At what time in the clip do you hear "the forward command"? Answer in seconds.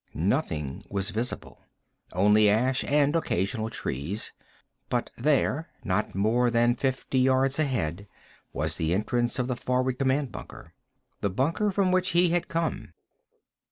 9.47-10.31